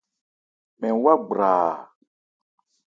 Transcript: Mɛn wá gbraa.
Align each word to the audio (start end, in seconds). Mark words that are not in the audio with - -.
Mɛn 0.79 0.95
wá 1.03 1.13
gbraa. 1.27 1.69